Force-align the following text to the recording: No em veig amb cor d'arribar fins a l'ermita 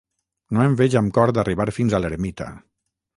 No 0.57 0.61
em 0.69 0.77
veig 0.79 0.95
amb 1.01 1.13
cor 1.17 1.31
d'arribar 1.37 1.67
fins 1.79 1.93
a 1.93 1.99
l'ermita 2.05 2.49